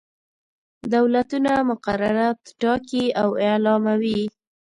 دولتونه 0.95 1.51
مقررات 1.69 2.39
ټاکي 2.61 3.05
او 3.21 3.29
اعلاموي. 3.47 4.21